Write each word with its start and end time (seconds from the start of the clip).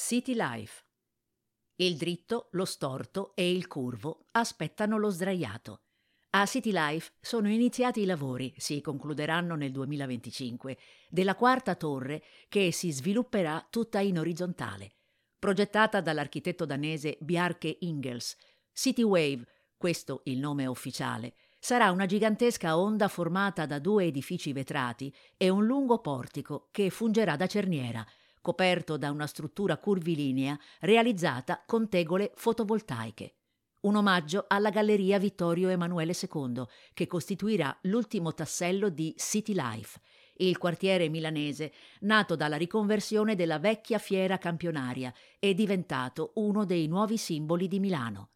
City 0.00 0.34
Life. 0.34 0.84
Il 1.74 1.96
dritto, 1.96 2.50
lo 2.52 2.64
storto 2.64 3.32
e 3.34 3.50
il 3.50 3.66
curvo 3.66 4.28
aspettano 4.30 4.96
lo 4.96 5.10
sdraiato. 5.10 5.80
A 6.30 6.46
City 6.46 6.70
Life 6.72 7.14
sono 7.20 7.50
iniziati 7.50 8.02
i 8.02 8.04
lavori, 8.04 8.54
si 8.56 8.80
concluderanno 8.80 9.56
nel 9.56 9.72
2025, 9.72 10.78
della 11.10 11.34
quarta 11.34 11.74
torre 11.74 12.22
che 12.48 12.70
si 12.70 12.92
svilupperà 12.92 13.66
tutta 13.68 13.98
in 13.98 14.20
orizzontale. 14.20 14.92
Progettata 15.36 16.00
dall'architetto 16.00 16.64
danese 16.64 17.18
Bjarke 17.20 17.78
Ingels, 17.80 18.36
City 18.72 19.02
Wave, 19.02 19.46
questo 19.76 20.22
il 20.26 20.38
nome 20.38 20.64
ufficiale, 20.66 21.34
sarà 21.58 21.90
una 21.90 22.06
gigantesca 22.06 22.78
onda 22.78 23.08
formata 23.08 23.66
da 23.66 23.80
due 23.80 24.04
edifici 24.04 24.52
vetrati 24.52 25.12
e 25.36 25.48
un 25.48 25.66
lungo 25.66 25.98
portico 25.98 26.68
che 26.70 26.88
fungerà 26.88 27.34
da 27.34 27.48
cerniera, 27.48 28.06
coperto 28.48 28.96
da 28.96 29.10
una 29.10 29.26
struttura 29.26 29.76
curvilinea 29.76 30.58
realizzata 30.80 31.64
con 31.66 31.86
tegole 31.90 32.32
fotovoltaiche. 32.34 33.34
Un 33.80 33.96
omaggio 33.96 34.46
alla 34.48 34.70
Galleria 34.70 35.18
Vittorio 35.18 35.68
Emanuele 35.68 36.14
II, 36.18 36.64
che 36.94 37.06
costituirà 37.06 37.76
l'ultimo 37.82 38.32
tassello 38.32 38.88
di 38.88 39.14
City 39.18 39.52
Life, 39.52 40.00
il 40.38 40.56
quartiere 40.56 41.10
milanese 41.10 41.74
nato 42.00 42.36
dalla 42.36 42.56
riconversione 42.56 43.34
della 43.34 43.58
vecchia 43.58 43.98
fiera 43.98 44.38
campionaria 44.38 45.12
e 45.38 45.52
diventato 45.52 46.32
uno 46.36 46.64
dei 46.64 46.86
nuovi 46.86 47.18
simboli 47.18 47.68
di 47.68 47.78
Milano. 47.80 48.30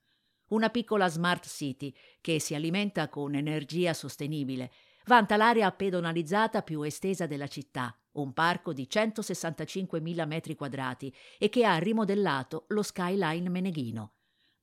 Una 0.49 0.69
piccola 0.69 1.09
smart 1.09 1.47
city 1.47 1.95
che 2.21 2.39
si 2.39 2.55
alimenta 2.55 3.09
con 3.09 3.35
energia 3.35 3.95
sostenibile, 3.95 4.71
vanta 5.07 5.39
l'area 5.39 5.73
pedonalizzata 5.73 6.61
più 6.61 6.83
estesa 6.83 7.27
della 7.27 7.49
città, 7.49 7.97
un 8.13 8.33
parco 8.33 8.73
di 8.73 8.87
165.000 8.91 10.27
metri 10.27 10.55
quadrati 10.55 11.15
e 11.39 11.49
che 11.49 11.65
ha 11.65 11.77
rimodellato 11.79 12.65
lo 12.69 12.83
skyline 12.83 13.49
meneghino. 13.49 14.13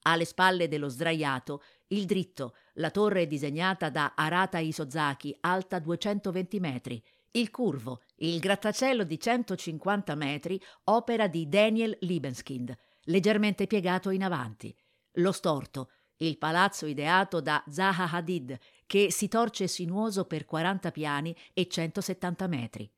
Alle 0.04 0.26
spalle 0.26 0.68
dello 0.68 0.88
sdraiato, 0.88 1.62
il 1.88 2.06
dritto, 2.06 2.56
la 2.76 2.90
torre 2.90 3.28
disegnata 3.28 3.90
da 3.90 4.14
Arata 4.16 4.60
Isozaki, 4.60 5.36
alta 5.42 5.80
220 5.80 6.60
metri, 6.60 7.04
il 7.32 7.52
curvo, 7.52 8.02
il 8.18 8.40
grattacielo 8.40 9.04
di 9.04 9.20
150 9.20 10.16
metri, 10.16 10.60
opera 10.86 11.28
di 11.28 11.48
Daniel 11.48 11.96
Liebenskind, 12.02 12.76
leggermente 13.04 13.68
piegato 13.68 14.10
in 14.10 14.24
avanti, 14.24 14.76
lo 15.14 15.32
storto, 15.32 15.92
il 16.18 16.38
palazzo 16.38 16.86
ideato 16.86 17.40
da 17.42 17.64
Zaha 17.68 18.10
Hadid, 18.12 18.58
che 18.86 19.12
si 19.12 19.28
torce 19.28 19.68
sinuoso 19.68 20.26
per 20.26 20.46
40 20.46 20.92
piani 20.92 21.36
e 21.54 21.68
170 21.68 22.48
metri. 22.48 22.92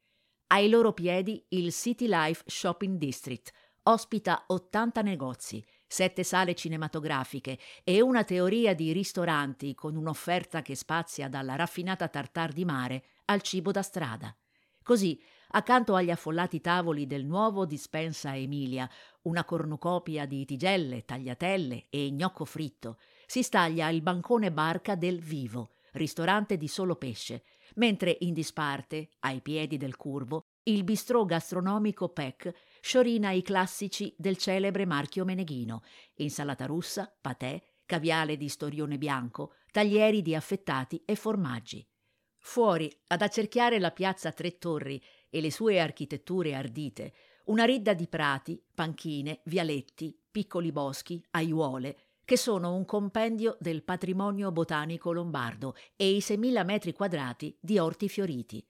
Ai 0.54 0.68
loro 0.68 0.92
piedi 0.92 1.42
il 1.52 1.72
City 1.72 2.08
Life 2.10 2.44
Shopping 2.46 2.98
District 2.98 3.54
ospita 3.84 4.44
80 4.48 5.02
negozi, 5.02 5.66
7 5.88 6.24
sale 6.24 6.56
cinematografiche 6.56 7.58
e 7.86 8.02
una 8.02 8.26
teoria 8.26 8.76
di 8.76 8.92
ristoranti 8.92 9.74
con 9.74 9.96
un'offerta 9.96 10.62
che 10.62 10.76
spazia 10.76 11.30
dalla 11.30 11.56
raffinata 11.56 12.10
tartar 12.10 12.52
di 12.52 12.66
mare 12.66 13.06
al 13.28 13.42
cibo 13.42 13.72
da 13.72 13.82
strada. 13.82 14.36
Così, 14.84 15.18
accanto 15.52 15.96
agli 15.96 16.12
affollati 16.12 16.60
tavoli 16.60 17.08
del 17.08 17.24
nuovo 17.24 17.66
dispensa 17.66 18.36
Emilia, 18.36 18.90
una 19.22 19.46
cornucopia 19.46 20.26
di 20.26 20.44
tigelle, 20.44 21.06
tagliatelle 21.06 21.86
e 21.90 22.12
gnocco 22.12 22.44
fritto, 22.44 22.98
si 23.26 23.42
staglia 23.42 23.88
il 23.88 24.02
bancone 24.02 24.52
barca 24.52 24.96
del 24.96 25.22
Vivo, 25.22 25.76
ristorante 25.94 26.58
di 26.58 26.68
solo 26.68 26.98
pesce, 26.98 27.44
mentre 27.76 28.18
in 28.22 28.34
disparte, 28.34 29.10
ai 29.20 29.42
piedi 29.42 29.78
del 29.78 29.96
curvo, 29.96 30.46
il 30.64 30.84
bistrò 30.84 31.26
gastronomico 31.26 32.10
PEC 32.10 32.54
sciorina 32.82 33.32
i 33.32 33.42
classici 33.42 34.14
del 34.18 34.38
celebre 34.38 34.86
marchio 34.86 35.26
meneghino, 35.26 35.82
insalata 36.16 36.66
russa, 36.66 37.12
patè, 37.20 37.62
caviale 37.86 38.38
di 38.38 38.48
storione 38.48 38.98
bianco, 38.98 39.56
taglieri 39.72 40.22
di 40.22 40.36
affettati 40.36 41.02
e 41.06 41.16
formaggi. 41.16 41.86
Fuori, 42.38 42.92
ad 43.08 43.22
accerchiare 43.22 43.80
la 43.80 43.92
piazza 43.92 44.32
Tre 44.32 44.58
Torri 44.58 45.02
e 45.30 45.42
le 45.42 45.52
sue 45.52 45.80
architetture 45.80 46.56
ardite, 46.56 47.14
una 47.46 47.66
ridda 47.66 47.94
di 47.94 48.08
prati, 48.08 48.62
panchine, 48.74 49.42
vialetti, 49.46 50.18
piccoli 50.32 50.72
boschi, 50.72 51.24
aiuole, 51.32 51.98
che 52.24 52.38
sono 52.38 52.74
un 52.74 52.86
compendio 52.86 53.58
del 53.60 53.84
patrimonio 53.84 54.52
botanico 54.52 55.12
lombardo 55.12 55.76
e 55.96 56.10
i 56.12 56.20
6.000 56.20 56.66
metri 56.66 56.94
quadrati 56.94 57.56
di 57.60 57.78
orti 57.78 58.08
fioriti. 58.10 58.66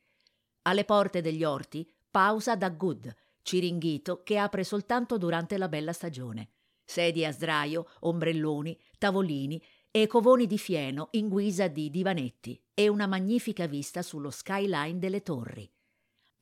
Alle 0.64 0.86
porte 0.86 1.22
degli 1.22 1.44
orti, 1.44 1.90
pausa 2.10 2.56
da 2.56 2.70
Good, 2.70 3.14
ciringhito 3.42 4.22
che 4.24 4.38
apre 4.38 4.64
soltanto 4.64 5.18
durante 5.18 5.58
la 5.58 5.68
bella 5.68 5.94
stagione. 5.94 6.50
Sedie 6.84 7.26
a 7.26 7.32
sdraio, 7.32 7.88
ombrelloni, 8.02 8.78
tavolini 8.98 9.62
e 9.90 10.08
covoni 10.08 10.48
di 10.48 10.58
fieno 10.58 11.10
in 11.12 11.28
guisa 11.28 11.68
di 11.68 11.90
divanetti 11.90 12.62
e 12.74 12.88
una 12.88 13.08
magnifica 13.08 13.66
vista 13.66 14.02
sullo 14.02 14.30
skyline 14.30 15.00
delle 15.00 15.22
torri. 15.22 15.70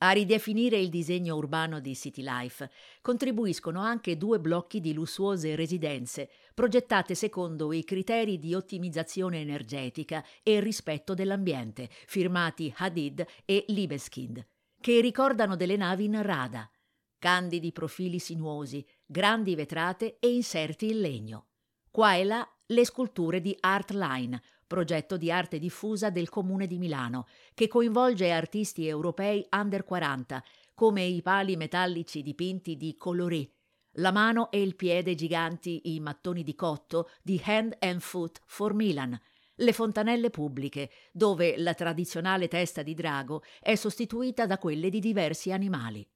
A 0.02 0.12
ridefinire 0.12 0.78
il 0.78 0.88
disegno 0.88 1.36
urbano 1.36 1.78
di 1.78 1.94
City 1.94 2.22
Life 2.22 2.70
contribuiscono 3.02 3.80
anche 3.80 4.16
due 4.16 4.40
blocchi 4.40 4.80
di 4.80 4.94
lussuose 4.94 5.54
residenze 5.54 6.30
progettate 6.54 7.14
secondo 7.14 7.70
i 7.70 7.84
criteri 7.84 8.38
di 8.38 8.54
ottimizzazione 8.54 9.40
energetica 9.40 10.24
e 10.42 10.60
rispetto 10.60 11.12
dell'ambiente, 11.12 11.90
firmati 12.06 12.72
Hadid 12.78 13.26
e 13.44 13.66
Libeskind, 13.68 14.42
che 14.80 15.02
ricordano 15.02 15.54
delle 15.54 15.76
navi 15.76 16.06
in 16.06 16.22
rada, 16.22 16.70
candidi 17.18 17.70
profili 17.70 18.18
sinuosi, 18.18 18.82
grandi 19.04 19.54
vetrate 19.54 20.16
e 20.18 20.32
inserti 20.32 20.88
in 20.92 21.00
legno. 21.00 21.48
Qua 21.90 22.14
e 22.14 22.24
là 22.24 22.48
le 22.68 22.84
sculture 22.86 23.42
di 23.42 23.54
Artline, 23.60 24.40
progetto 24.70 25.16
di 25.16 25.32
arte 25.32 25.58
diffusa 25.58 26.10
del 26.10 26.28
Comune 26.28 26.68
di 26.68 26.78
Milano, 26.78 27.26
che 27.54 27.66
coinvolge 27.66 28.30
artisti 28.30 28.86
europei 28.86 29.44
under 29.50 29.82
40, 29.82 30.44
come 30.76 31.02
i 31.02 31.20
pali 31.22 31.56
metallici 31.56 32.22
dipinti 32.22 32.76
di 32.76 32.94
Coloré, 32.96 33.50
la 33.94 34.12
mano 34.12 34.48
e 34.52 34.62
il 34.62 34.76
piede 34.76 35.16
giganti 35.16 35.94
in 35.96 36.04
mattoni 36.04 36.44
di 36.44 36.54
cotto 36.54 37.10
di 37.20 37.42
Hand 37.44 37.78
and 37.80 37.98
Foot 37.98 38.42
for 38.46 38.72
Milan, 38.72 39.20
le 39.56 39.72
fontanelle 39.72 40.30
pubbliche, 40.30 40.88
dove 41.10 41.58
la 41.58 41.74
tradizionale 41.74 42.46
testa 42.46 42.84
di 42.84 42.94
drago 42.94 43.42
è 43.58 43.74
sostituita 43.74 44.46
da 44.46 44.56
quelle 44.56 44.88
di 44.88 45.00
diversi 45.00 45.50
animali. 45.50 46.08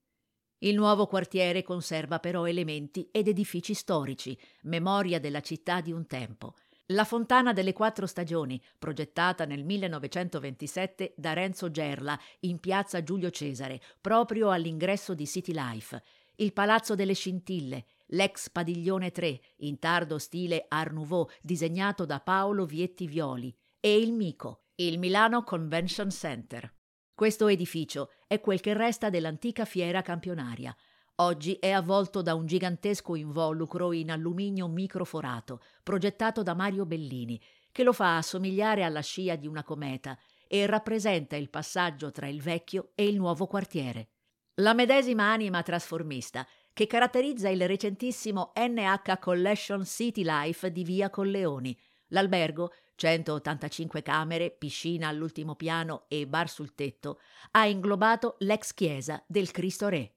Il 0.59 0.77
nuovo 0.77 1.09
quartiere 1.09 1.65
conserva 1.65 2.21
però 2.21 2.47
elementi 2.47 3.09
ed 3.11 3.27
edifici 3.27 3.75
storici, 3.75 4.39
memoria 4.63 5.19
della 5.19 5.41
città 5.41 5.81
di 5.81 5.91
un 5.91 6.07
tempo, 6.07 6.55
la 6.89 7.05
Fontana 7.05 7.55
delle 7.55 7.73
Quattro 7.73 8.07
Stagioni, 8.07 8.63
progettata 8.79 9.47
nel 9.47 9.65
1927 9.65 11.15
da 11.17 11.33
Renzo 11.33 11.71
Gerla 11.71 12.19
in 12.41 12.61
piazza 12.61 13.03
Giulio 13.03 13.31
Cesare, 13.31 13.81
proprio 14.01 14.51
all'ingresso 14.51 15.15
di 15.15 15.27
City 15.27 15.53
Life. 15.55 16.03
Il 16.37 16.53
Palazzo 16.53 16.95
delle 16.95 17.15
Scintille, 17.15 17.87
l'ex 18.09 18.51
Padiglione 18.51 19.13
3, 19.13 19.41
in 19.59 19.79
tardo 19.79 20.19
stile 20.19 20.67
Art 20.69 20.93
Nouveau, 20.93 21.31
disegnato 21.41 22.05
da 22.05 22.21
Paolo 22.21 22.67
Vietti 22.67 23.07
Violi. 23.07 23.57
E 23.81 23.97
il 23.97 24.13
Mico, 24.13 24.65
il 24.77 24.99
Milano 24.99 25.43
Convention 25.43 26.11
Center. 26.11 26.71
Questo 27.15 27.47
edificio 27.47 28.11
è 28.27 28.41
quel 28.41 28.61
che 28.61 28.75
resta 28.75 29.09
dell'antica 29.09 29.65
fiera 29.65 30.03
campionaria. 30.03 30.75
Oggi 31.19 31.55
è 31.61 31.71
avvolto 31.71 32.23
da 32.23 32.35
un 32.35 32.45
gigantesco 32.45 33.15
involucro 33.15 33.93
in 33.93 34.11
alluminio 34.11 34.67
microforato, 34.67 35.63
progettato 35.85 36.43
da 36.43 36.55
Mario 36.55 36.87
Bellini, 36.87 37.41
che 37.71 37.85
lo 37.85 37.93
fa 37.93 38.17
assomigliare 38.17 38.83
alla 38.83 39.01
scia 39.01 39.37
di 39.37 39.47
una 39.47 39.63
cometa 39.63 40.19
e 40.49 40.67
rappresenta 40.67 41.37
il 41.37 41.51
passaggio 41.51 42.11
tra 42.11 42.27
il 42.27 42.43
vecchio 42.43 42.91
e 42.97 43.07
il 43.07 43.15
nuovo 43.15 43.47
quartiere. 43.47 44.09
La 44.55 44.75
medesima 44.75 45.31
anima 45.31 45.63
trasformista 45.63 46.45
che 46.73 46.89
caratterizza 46.89 47.49
il 47.49 47.65
recentissimo 47.65 48.53
NH 48.57 49.19
Collection 49.21 49.85
City 49.85 50.25
Life 50.25 50.73
di 50.73 50.83
Via 50.83 51.11
Colleoni, 51.11 51.79
l'albergo 52.09 52.73
185 52.97 54.03
camere, 54.03 54.51
piscina 54.51 55.07
all'ultimo 55.07 55.55
piano 55.55 56.07
e 56.09 56.27
bar 56.27 56.49
sul 56.49 56.75
tetto, 56.75 57.21
ha 57.53 57.67
inglobato 57.67 58.35
l'ex 58.41 58.75
chiesa 58.75 59.23
del 59.29 59.53
Cristo 59.53 59.87
Re. 59.87 60.15